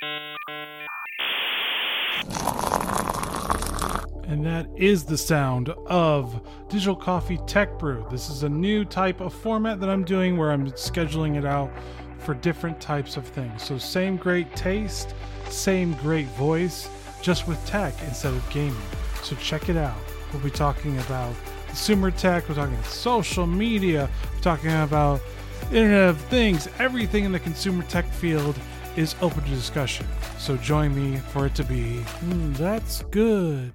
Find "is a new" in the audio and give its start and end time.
8.30-8.84